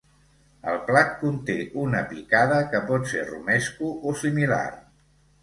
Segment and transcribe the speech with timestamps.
[0.69, 4.61] El plat conté una picada que pot ser romesco o similar.